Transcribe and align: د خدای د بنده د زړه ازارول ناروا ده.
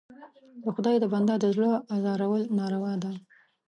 د 0.63 0.65
خدای 0.75 0.95
د 0.99 1.05
بنده 1.13 1.35
د 1.39 1.45
زړه 1.55 1.71
ازارول 1.95 2.41
ناروا 2.57 2.93
ده. 3.03 3.11